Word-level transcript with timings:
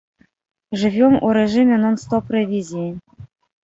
Жывём 0.85 1.13
у 1.29 1.31
рэжыме 1.41 1.75
нон-стоп 1.87 2.25
рэвізіі. 2.41 2.91